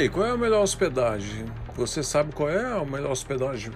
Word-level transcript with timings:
Aí, 0.00 0.08
qual 0.08 0.26
é 0.26 0.30
a 0.30 0.36
melhor 0.36 0.62
hospedagem? 0.62 1.44
Você 1.76 2.02
sabe 2.02 2.32
qual 2.32 2.48
é 2.48 2.64
a 2.64 2.82
melhor 2.84 3.12
hospedagem 3.12 3.70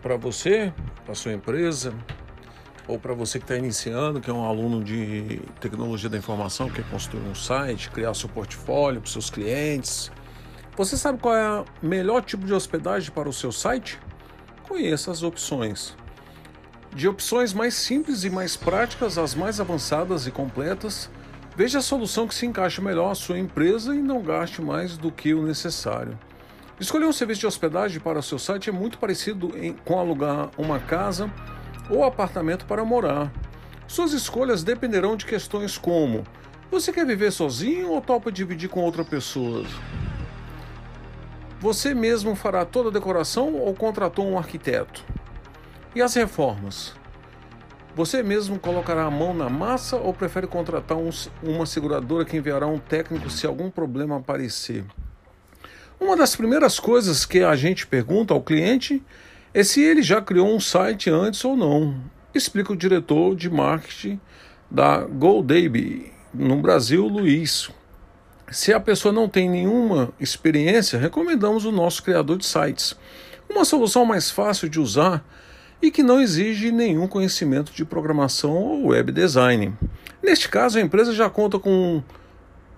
para 0.00 0.16
você, 0.16 0.72
para 1.04 1.14
sua 1.14 1.32
empresa, 1.32 1.92
ou 2.86 2.98
para 2.98 3.12
você 3.14 3.38
que 3.38 3.44
está 3.44 3.56
iniciando, 3.56 4.20
que 4.20 4.30
é 4.30 4.32
um 4.32 4.44
aluno 4.44 4.82
de 4.82 5.40
tecnologia 5.60 6.08
da 6.08 6.16
informação, 6.16 6.70
quer 6.70 6.88
construir 6.88 7.22
um 7.22 7.34
site, 7.34 7.90
criar 7.90 8.14
seu 8.14 8.28
portfólio 8.28 9.00
para 9.00 9.10
seus 9.10 9.28
clientes? 9.28 10.10
Você 10.76 10.96
sabe 10.96 11.18
qual 11.18 11.34
é 11.34 11.60
o 11.60 11.64
melhor 11.82 12.22
tipo 12.22 12.46
de 12.46 12.54
hospedagem 12.54 13.10
para 13.10 13.28
o 13.28 13.32
seu 13.32 13.50
site? 13.50 13.98
Conheça 14.68 15.10
as 15.10 15.24
opções. 15.24 15.96
De 16.94 17.08
opções 17.08 17.52
mais 17.52 17.74
simples 17.74 18.22
e 18.22 18.30
mais 18.30 18.56
práticas 18.56 19.18
às 19.18 19.34
mais 19.34 19.58
avançadas 19.58 20.28
e 20.28 20.30
completas, 20.30 21.10
Veja 21.58 21.80
a 21.80 21.82
solução 21.82 22.28
que 22.28 22.36
se 22.36 22.46
encaixa 22.46 22.80
melhor 22.80 23.10
à 23.10 23.16
sua 23.16 23.36
empresa 23.36 23.92
e 23.92 23.98
não 23.98 24.22
gaste 24.22 24.62
mais 24.62 24.96
do 24.96 25.10
que 25.10 25.34
o 25.34 25.42
necessário. 25.42 26.16
Escolher 26.78 27.06
um 27.06 27.12
serviço 27.12 27.40
de 27.40 27.48
hospedagem 27.48 27.98
para 27.98 28.20
o 28.20 28.22
seu 28.22 28.38
site 28.38 28.70
é 28.70 28.72
muito 28.72 28.96
parecido 28.96 29.50
em, 29.58 29.72
com 29.72 29.98
alugar 29.98 30.50
uma 30.56 30.78
casa 30.78 31.28
ou 31.90 32.04
apartamento 32.04 32.64
para 32.64 32.84
morar. 32.84 33.32
Suas 33.88 34.12
escolhas 34.12 34.62
dependerão 34.62 35.16
de 35.16 35.26
questões 35.26 35.76
como: 35.76 36.22
você 36.70 36.92
quer 36.92 37.04
viver 37.04 37.32
sozinho 37.32 37.90
ou 37.90 38.00
topa 38.00 38.30
dividir 38.30 38.68
com 38.68 38.84
outra 38.84 39.04
pessoa? 39.04 39.66
Você 41.58 41.92
mesmo 41.92 42.36
fará 42.36 42.64
toda 42.64 42.90
a 42.90 42.92
decoração 42.92 43.56
ou 43.56 43.74
contratou 43.74 44.28
um 44.28 44.38
arquiteto? 44.38 45.04
E 45.92 46.00
as 46.00 46.14
reformas? 46.14 46.94
Você 47.98 48.22
mesmo 48.22 48.60
colocará 48.60 49.06
a 49.06 49.10
mão 49.10 49.34
na 49.34 49.50
massa 49.50 49.96
ou 49.96 50.14
prefere 50.14 50.46
contratar 50.46 50.96
um, 50.96 51.10
uma 51.42 51.66
seguradora 51.66 52.24
que 52.24 52.36
enviará 52.36 52.64
um 52.64 52.78
técnico 52.78 53.28
se 53.28 53.44
algum 53.44 53.68
problema 53.68 54.18
aparecer? 54.18 54.84
Uma 55.98 56.16
das 56.16 56.36
primeiras 56.36 56.78
coisas 56.78 57.26
que 57.26 57.40
a 57.40 57.56
gente 57.56 57.88
pergunta 57.88 58.32
ao 58.32 58.40
cliente 58.40 59.02
é 59.52 59.64
se 59.64 59.82
ele 59.82 60.00
já 60.00 60.22
criou 60.22 60.46
um 60.46 60.60
site 60.60 61.10
antes 61.10 61.44
ou 61.44 61.56
não. 61.56 62.00
Explica 62.32 62.72
o 62.72 62.76
diretor 62.76 63.34
de 63.34 63.50
marketing 63.50 64.20
da 64.70 65.00
GoDaddy 65.00 66.12
no 66.32 66.54
Brasil, 66.62 67.04
Luiz. 67.04 67.68
Se 68.48 68.72
a 68.72 68.78
pessoa 68.78 69.12
não 69.12 69.28
tem 69.28 69.50
nenhuma 69.50 70.12
experiência, 70.20 71.00
recomendamos 71.00 71.64
o 71.64 71.72
nosso 71.72 72.04
criador 72.04 72.38
de 72.38 72.46
sites. 72.46 72.96
Uma 73.50 73.64
solução 73.64 74.04
mais 74.04 74.30
fácil 74.30 74.68
de 74.68 74.78
usar 74.78 75.24
e 75.80 75.90
que 75.90 76.02
não 76.02 76.20
exige 76.20 76.72
nenhum 76.72 77.06
conhecimento 77.06 77.72
de 77.72 77.84
programação 77.84 78.50
ou 78.50 78.86
web 78.88 79.12
design. 79.12 79.74
Neste 80.22 80.48
caso, 80.48 80.78
a 80.78 80.80
empresa 80.80 81.12
já 81.12 81.30
conta 81.30 81.58
com 81.58 82.02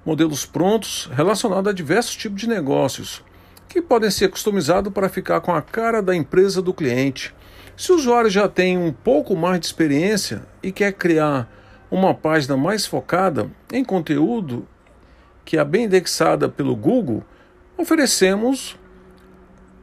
modelos 0.05 0.44
prontos 0.44 1.09
relacionados 1.12 1.71
a 1.71 1.75
diversos 1.75 2.16
tipos 2.16 2.41
de 2.41 2.49
negócios, 2.49 3.25
que 3.69 3.81
podem 3.81 4.11
ser 4.11 4.28
customizados 4.28 4.93
para 4.93 5.09
ficar 5.09 5.41
com 5.41 5.55
a 5.55 5.62
cara 5.62 6.03
da 6.03 6.15
empresa 6.15 6.61
do 6.61 6.75
cliente. 6.75 7.34
Se 7.77 7.93
o 7.93 7.94
usuário 7.94 8.28
já 8.28 8.49
tem 8.49 8.77
um 8.77 8.93
pouco 8.93 9.34
mais 9.34 9.61
de 9.61 9.67
experiência 9.67 10.43
e 10.62 10.71
quer 10.71 10.93
criar 10.93 11.50
uma 11.91 12.15
página 12.15 12.56
mais 12.56 12.87
focada 12.87 13.50
em 13.72 13.84
conteúdo 13.84 14.67
que 15.44 15.56
é 15.56 15.65
bem 15.65 15.84
indexada 15.84 16.49
pelo 16.49 16.77
Google, 16.77 17.25
oferecemos 17.77 18.77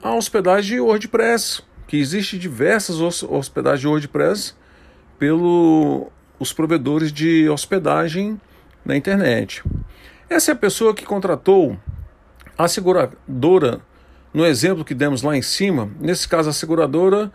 a 0.02 0.14
hospedagem 0.14 0.80
WordPress 0.80 1.64
que 1.88 1.98
existe 1.98 2.38
diversas 2.38 3.00
hospedagens 3.24 3.82
de 3.82 3.88
WordPress 3.88 4.54
pelos 5.18 6.54
provedores 6.56 7.12
de 7.12 7.50
hospedagem 7.50 8.40
na 8.86 8.96
internet. 8.96 9.64
Essa 10.30 10.52
é 10.52 10.54
a 10.54 10.58
pessoa 10.58 10.94
que 10.94 11.06
contratou 11.06 11.78
a 12.58 12.68
seguradora, 12.68 13.80
no 14.34 14.46
exemplo 14.46 14.84
que 14.84 14.94
demos 14.94 15.22
lá 15.22 15.38
em 15.38 15.42
cima. 15.42 15.90
Nesse 16.00 16.28
caso, 16.28 16.50
a 16.50 16.54
seguradora 16.54 17.32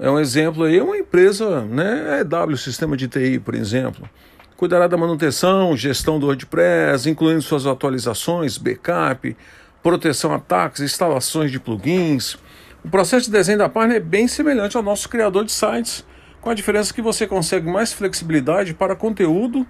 é 0.00 0.10
um 0.10 0.18
exemplo 0.18 0.64
aí, 0.64 0.78
é 0.78 0.82
uma 0.82 0.96
empresa, 0.96 1.62
né? 1.62 2.20
É 2.20 2.24
W 2.24 2.56
Sistema 2.56 2.96
de 2.96 3.06
TI, 3.06 3.38
por 3.38 3.54
exemplo. 3.54 4.08
Cuidará 4.56 4.86
da 4.86 4.96
manutenção, 4.96 5.76
gestão 5.76 6.18
do 6.18 6.26
WordPress, 6.26 7.08
incluindo 7.08 7.42
suas 7.42 7.66
atualizações, 7.66 8.56
backup, 8.56 9.36
proteção 9.82 10.32
a 10.32 10.36
ataques, 10.36 10.80
instalações 10.80 11.50
de 11.50 11.60
plugins, 11.60 12.38
o 12.84 12.88
processo 12.90 13.24
de 13.24 13.32
desenho 13.32 13.56
da 13.56 13.68
página 13.68 13.94
é 13.94 14.00
bem 14.00 14.28
semelhante 14.28 14.76
ao 14.76 14.82
nosso 14.82 15.08
criador 15.08 15.46
de 15.46 15.52
sites, 15.52 16.04
com 16.42 16.50
a 16.50 16.54
diferença 16.54 16.92
que 16.92 17.00
você 17.00 17.26
consegue 17.26 17.66
mais 17.66 17.94
flexibilidade 17.94 18.74
para 18.74 18.94
conteúdo 18.94 19.66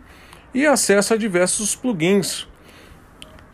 e 0.52 0.66
acesso 0.66 1.14
a 1.14 1.16
diversos 1.16 1.76
plugins. 1.76 2.48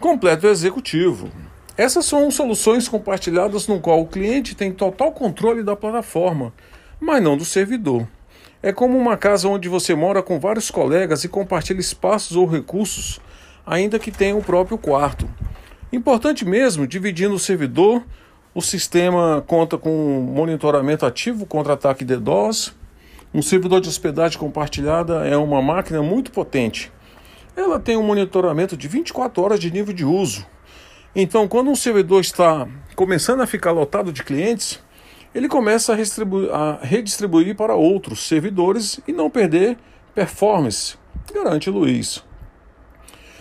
Completo 0.01 0.47
executivo. 0.47 1.31
Essas 1.77 2.07
são 2.07 2.31
soluções 2.31 2.89
compartilhadas 2.89 3.69
no 3.69 3.79
qual 3.81 4.01
o 4.01 4.07
cliente 4.07 4.55
tem 4.57 4.73
total 4.73 5.13
controle 5.13 5.63
da 5.63 5.77
plataforma, 5.77 6.55
mas 6.99 7.23
não 7.23 7.37
do 7.37 7.45
servidor. 7.45 8.09
É 8.63 8.73
como 8.73 8.97
uma 8.97 9.17
casa 9.19 9.47
onde 9.47 9.69
você 9.69 9.95
mora 9.95 10.23
com 10.23 10.41
vários 10.41 10.71
colegas 10.71 11.23
e 11.23 11.29
compartilha 11.29 11.81
espaços 11.81 12.35
ou 12.35 12.47
recursos, 12.47 13.21
ainda 13.67 13.99
que 13.99 14.11
tenha 14.11 14.37
o 14.37 14.43
próprio 14.43 14.79
quarto. 14.79 15.29
Importante 15.93 16.47
mesmo, 16.47 16.87
dividindo 16.87 17.35
o 17.35 17.39
servidor 17.39 18.03
o 18.61 18.63
sistema 18.63 19.43
conta 19.47 19.79
com 19.79 20.21
monitoramento 20.21 21.07
ativo 21.07 21.47
contra 21.47 21.73
ataque 21.73 22.05
DDoS. 22.05 22.75
Um 23.33 23.41
servidor 23.41 23.81
de 23.81 23.89
hospedagem 23.89 24.39
compartilhada 24.39 25.27
é 25.27 25.35
uma 25.35 25.63
máquina 25.63 26.03
muito 26.03 26.31
potente. 26.31 26.93
Ela 27.57 27.81
tem 27.81 27.97
um 27.97 28.03
monitoramento 28.03 28.77
de 28.77 28.87
24 28.87 29.43
horas 29.43 29.59
de 29.59 29.71
nível 29.71 29.95
de 29.95 30.05
uso. 30.05 30.47
Então, 31.17 31.49
quando 31.49 31.71
um 31.71 31.75
servidor 31.75 32.21
está 32.21 32.69
começando 32.95 33.41
a 33.41 33.47
ficar 33.47 33.73
lotado 33.73 34.13
de 34.13 34.23
clientes, 34.23 34.79
ele 35.35 35.49
começa 35.49 35.95
a, 35.95 35.97
a 36.55 36.85
redistribuir 36.85 37.57
para 37.57 37.75
outros 37.75 38.29
servidores 38.29 39.01
e 39.09 39.13
não 39.13 39.31
perder 39.31 39.79
performance, 40.15 40.99
garante 41.33 41.71
Luiz. 41.71 42.23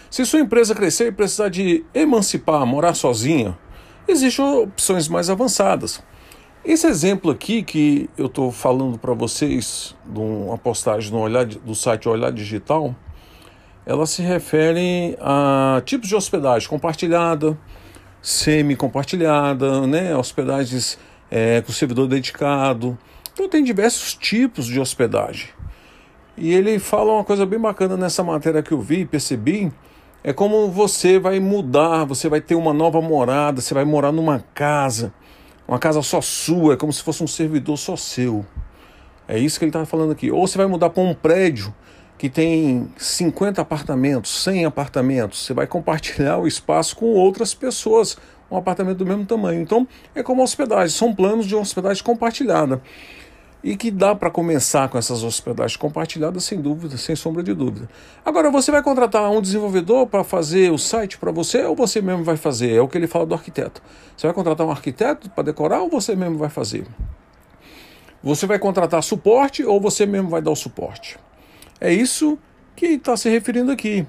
Se 0.09 0.25
sua 0.25 0.39
empresa 0.39 0.73
crescer 0.73 1.07
e 1.07 1.11
precisar 1.11 1.49
de 1.49 1.83
emancipar, 1.93 2.65
morar 2.65 2.93
sozinha, 2.93 3.57
Existem 4.09 4.43
opções 4.43 5.07
mais 5.07 5.29
avançadas. 5.29 6.03
Esse 6.65 6.87
exemplo 6.87 7.29
aqui 7.29 7.61
que 7.61 8.09
eu 8.17 8.25
estou 8.25 8.51
falando 8.51 8.97
para 8.97 9.13
vocês, 9.13 9.95
de 10.03 10.19
uma 10.19 10.57
postagem 10.57 11.11
no 11.11 11.19
olhar, 11.19 11.45
do 11.45 11.75
site 11.75 12.09
Olhar 12.09 12.31
Digital, 12.31 12.95
ela 13.85 14.07
se 14.07 14.23
refere 14.23 15.15
a 15.21 15.79
tipos 15.85 16.09
de 16.09 16.15
hospedagem 16.15 16.67
compartilhada, 16.67 17.55
semi-compartilhada, 18.19 19.85
né, 19.85 20.15
hospedagens 20.15 20.97
é, 21.29 21.61
com 21.61 21.71
servidor 21.71 22.07
dedicado. 22.07 22.97
Então 23.31 23.47
tem 23.47 23.63
diversos 23.63 24.15
tipos 24.15 24.65
de 24.65 24.79
hospedagem. 24.79 25.49
E 26.35 26.51
ele 26.51 26.79
fala 26.79 27.13
uma 27.13 27.23
coisa 27.23 27.45
bem 27.45 27.59
bacana 27.59 27.95
nessa 27.95 28.23
matéria 28.23 28.63
que 28.63 28.71
eu 28.71 28.81
vi 28.81 29.01
e 29.01 29.05
percebi, 29.05 29.71
é 30.23 30.33
como 30.33 30.69
você 30.69 31.17
vai 31.17 31.39
mudar, 31.39 32.03
você 32.03 32.27
vai 32.27 32.41
ter 32.41 32.55
uma 32.55 32.73
nova 32.73 33.01
morada, 33.01 33.61
você 33.61 33.73
vai 33.73 33.85
morar 33.85 34.11
numa 34.11 34.43
casa, 34.53 35.13
uma 35.67 35.79
casa 35.79 36.01
só 36.01 36.19
sua, 36.19 36.73
é 36.73 36.77
como 36.77 36.91
se 36.91 37.01
fosse 37.01 37.23
um 37.23 37.27
servidor 37.27 37.77
só 37.77 37.95
seu. 37.95 38.45
É 39.27 39.37
isso 39.37 39.57
que 39.59 39.65
ele 39.65 39.69
está 39.69 39.85
falando 39.85 40.11
aqui. 40.11 40.31
Ou 40.31 40.45
você 40.45 40.57
vai 40.57 40.67
mudar 40.67 40.89
para 40.89 41.03
um 41.03 41.13
prédio 41.13 41.73
que 42.17 42.29
tem 42.29 42.91
50 42.97 43.61
apartamentos, 43.61 44.43
100 44.43 44.65
apartamentos, 44.65 45.45
você 45.45 45.53
vai 45.53 45.65
compartilhar 45.65 46.37
o 46.37 46.47
espaço 46.47 46.95
com 46.97 47.05
outras 47.05 47.53
pessoas, 47.53 48.17
um 48.51 48.57
apartamento 48.57 48.97
do 48.97 49.05
mesmo 49.05 49.25
tamanho. 49.25 49.61
Então, 49.61 49.87
é 50.13 50.21
como 50.21 50.43
hospedagem, 50.43 50.89
são 50.89 51.15
planos 51.15 51.45
de 51.45 51.55
hospedagem 51.55 52.03
compartilhada 52.03 52.81
e 53.63 53.75
que 53.75 53.91
dá 53.91 54.15
para 54.15 54.29
começar 54.29 54.87
com 54.87 54.97
essas 54.97 55.23
hospedagens 55.23 55.75
compartilhadas 55.75 56.43
sem 56.43 56.61
dúvida, 56.61 56.97
sem 56.97 57.15
sombra 57.15 57.43
de 57.43 57.53
dúvida. 57.53 57.89
Agora, 58.25 58.49
você 58.49 58.71
vai 58.71 58.81
contratar 58.81 59.29
um 59.29 59.41
desenvolvedor 59.41 60.07
para 60.07 60.23
fazer 60.23 60.71
o 60.71 60.77
site 60.77 61.17
para 61.17 61.31
você 61.31 61.63
ou 61.63 61.75
você 61.75 62.01
mesmo 62.01 62.23
vai 62.23 62.37
fazer? 62.37 62.73
É 62.73 62.81
o 62.81 62.87
que 62.87 62.97
ele 62.97 63.07
fala 63.07 63.25
do 63.25 63.33
arquiteto. 63.33 63.81
Você 64.15 64.27
vai 64.27 64.33
contratar 64.33 64.65
um 64.65 64.71
arquiteto 64.71 65.29
para 65.29 65.43
decorar 65.43 65.81
ou 65.81 65.89
você 65.89 66.15
mesmo 66.15 66.37
vai 66.37 66.49
fazer? 66.49 66.85
Você 68.23 68.45
vai 68.45 68.59
contratar 68.59 69.01
suporte 69.03 69.63
ou 69.63 69.79
você 69.79 70.05
mesmo 70.05 70.29
vai 70.29 70.41
dar 70.41 70.51
o 70.51 70.55
suporte? 70.55 71.17
É 71.79 71.93
isso 71.93 72.37
que 72.75 72.85
está 72.87 73.15
se 73.15 73.29
referindo 73.29 73.71
aqui. 73.71 74.05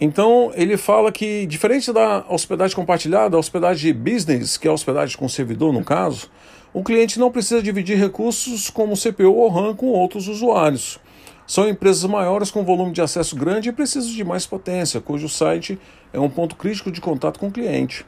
Então, 0.00 0.50
ele 0.54 0.78
fala 0.78 1.12
que, 1.12 1.44
diferente 1.44 1.92
da 1.92 2.24
hospedagem 2.26 2.74
compartilhada, 2.74 3.36
a 3.36 3.38
hospedagem 3.38 3.92
business, 3.92 4.56
que 4.56 4.66
é 4.66 4.70
a 4.70 4.74
hospedagem 4.74 5.16
com 5.18 5.28
servidor, 5.28 5.74
no 5.74 5.84
caso, 5.84 6.30
o 6.72 6.82
cliente 6.82 7.18
não 7.18 7.30
precisa 7.30 7.62
dividir 7.62 7.98
recursos 7.98 8.70
como 8.70 8.96
CPU 8.96 9.34
ou 9.34 9.48
RAM 9.48 9.76
com 9.76 9.88
outros 9.88 10.26
usuários. 10.26 10.98
São 11.46 11.68
empresas 11.68 12.08
maiores 12.08 12.50
com 12.50 12.64
volume 12.64 12.92
de 12.92 13.02
acesso 13.02 13.36
grande 13.36 13.68
e 13.68 13.72
precisam 13.72 14.12
de 14.12 14.24
mais 14.24 14.46
potência, 14.46 15.00
cujo 15.00 15.28
site 15.28 15.78
é 16.12 16.18
um 16.18 16.30
ponto 16.30 16.56
crítico 16.56 16.90
de 16.90 17.00
contato 17.00 17.38
com 17.38 17.48
o 17.48 17.52
cliente. 17.52 18.06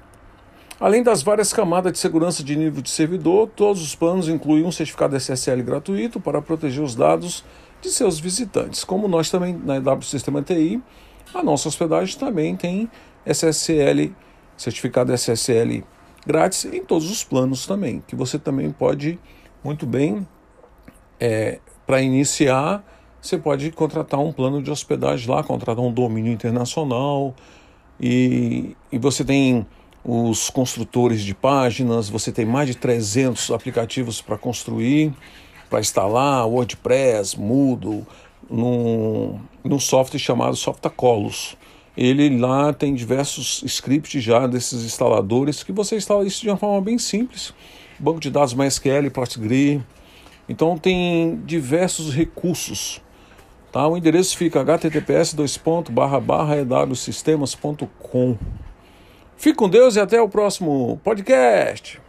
Além 0.80 1.02
das 1.02 1.22
várias 1.22 1.52
camadas 1.52 1.92
de 1.92 1.98
segurança 1.98 2.42
de 2.42 2.56
nível 2.56 2.80
de 2.80 2.88
servidor, 2.88 3.50
todos 3.54 3.82
os 3.82 3.94
planos 3.94 4.28
incluem 4.28 4.64
um 4.64 4.72
certificado 4.72 5.14
SSL 5.16 5.62
gratuito 5.62 6.18
para 6.18 6.40
proteger 6.40 6.82
os 6.82 6.94
dados 6.94 7.44
de 7.80 7.90
seus 7.90 8.18
visitantes. 8.18 8.82
Como 8.82 9.06
nós 9.08 9.28
também 9.28 9.54
na 9.54 9.76
EW 9.76 10.02
Sistema 10.02 10.40
TI, 10.40 10.80
a 11.34 11.42
nossa 11.42 11.68
hospedagem 11.68 12.18
também 12.18 12.56
tem 12.56 12.90
SSL, 13.26 14.14
certificado 14.56 15.12
SSL 15.12 15.84
grátis 16.26 16.64
em 16.64 16.84
todos 16.84 17.10
os 17.10 17.24
planos 17.24 17.66
também, 17.66 18.02
que 18.06 18.14
você 18.14 18.38
também 18.38 18.70
pode 18.70 19.18
muito 19.62 19.86
bem, 19.86 20.26
é, 21.18 21.58
para 21.86 22.00
iniciar, 22.00 22.84
você 23.20 23.38
pode 23.38 23.70
contratar 23.70 24.18
um 24.18 24.32
plano 24.32 24.62
de 24.62 24.70
hospedagem 24.70 25.30
lá, 25.30 25.42
contratar 25.42 25.84
um 25.84 25.92
domínio 25.92 26.32
internacional 26.32 27.34
e, 28.00 28.76
e 28.90 28.98
você 28.98 29.24
tem 29.24 29.66
os 30.04 30.50
construtores 30.50 31.22
de 31.22 31.34
páginas, 31.34 32.08
você 32.08 32.32
tem 32.32 32.44
mais 32.44 32.66
de 32.66 32.76
300 32.76 33.52
aplicativos 33.52 34.20
para 34.20 34.36
construir, 34.36 35.12
para 35.70 35.78
instalar, 35.80 36.46
WordPress, 36.48 37.38
Moodle, 37.38 38.04
num, 38.50 39.38
num 39.64 39.78
software 39.78 40.18
chamado 40.18 40.56
Softacolos. 40.56 41.56
Ele 41.96 42.38
lá 42.38 42.72
tem 42.72 42.94
diversos 42.94 43.62
scripts 43.64 44.22
já 44.22 44.46
desses 44.46 44.84
instaladores 44.84 45.62
que 45.62 45.72
você 45.72 45.96
instala 45.96 46.24
isso 46.24 46.40
de 46.42 46.48
uma 46.48 46.56
forma 46.56 46.80
bem 46.80 46.98
simples. 46.98 47.52
Banco 47.98 48.20
de 48.20 48.30
dados 48.30 48.54
MySQL, 48.54 49.10
Postgre. 49.10 49.82
Então 50.48 50.78
tem 50.78 51.40
diversos 51.44 52.14
recursos. 52.14 53.00
Tá? 53.70 53.86
O 53.86 53.96
endereço 53.96 54.36
fica 54.36 54.62
https 54.62 55.34
ewsystemas.com. 56.90 58.38
Fique 59.36 59.56
com 59.56 59.68
Deus 59.68 59.96
e 59.96 60.00
até 60.00 60.20
o 60.20 60.28
próximo 60.28 61.00
podcast. 61.02 62.00